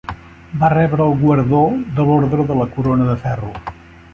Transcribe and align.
Va 0.61 0.69
rebre 0.73 1.05
el 1.05 1.13
guardó 1.25 1.59
de 1.99 2.07
l'Ordre 2.09 2.47
de 2.53 2.59
la 2.63 2.67
Corona 2.79 3.11
de 3.13 3.19
Ferro. 3.27 3.53